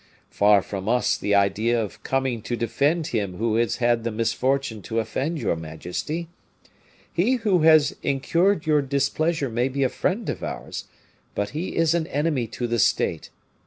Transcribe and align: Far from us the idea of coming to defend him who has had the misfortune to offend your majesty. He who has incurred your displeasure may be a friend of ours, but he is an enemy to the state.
Far 0.31 0.63
from 0.63 0.89
us 0.89 1.15
the 1.15 1.35
idea 1.35 1.79
of 1.79 2.01
coming 2.01 2.41
to 2.41 2.55
defend 2.55 3.05
him 3.05 3.35
who 3.37 3.53
has 3.57 3.75
had 3.75 4.03
the 4.03 4.09
misfortune 4.09 4.81
to 4.81 4.97
offend 4.97 5.37
your 5.39 5.55
majesty. 5.55 6.27
He 7.13 7.35
who 7.35 7.59
has 7.59 7.95
incurred 8.01 8.65
your 8.65 8.81
displeasure 8.81 9.51
may 9.51 9.67
be 9.67 9.83
a 9.83 9.89
friend 9.89 10.27
of 10.27 10.43
ours, 10.43 10.85
but 11.35 11.49
he 11.49 11.75
is 11.75 11.93
an 11.93 12.07
enemy 12.07 12.47
to 12.47 12.65
the 12.65 12.79
state. 12.79 13.29